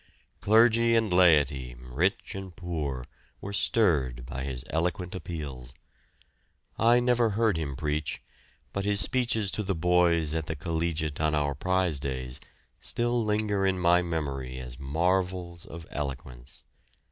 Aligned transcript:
Clergy 0.39 0.95
and 0.95 1.13
laity, 1.13 1.75
rich 1.79 2.33
and 2.33 2.55
poor, 2.55 3.05
were 3.39 3.53
stirred 3.53 4.25
by 4.25 4.43
his 4.43 4.65
eloquent 4.71 5.13
appeals. 5.13 5.75
I 6.79 6.99
never 6.99 7.29
heard 7.37 7.55
him 7.55 7.75
preach, 7.75 8.19
but 8.73 8.83
his 8.83 8.99
speeches 8.99 9.51
to 9.51 9.61
the 9.61 9.75
boys 9.75 10.33
at 10.33 10.47
the 10.47 10.55
Collegiate 10.55 11.21
on 11.21 11.35
our 11.35 11.53
prize 11.53 11.99
days 11.99 12.39
still 12.79 13.23
linger 13.23 13.63
in 13.67 13.77
my 13.77 14.01
memory 14.01 14.57
as 14.57 14.79
marvels 14.79 15.67
of 15.67 15.85
eloquence. 15.91 16.63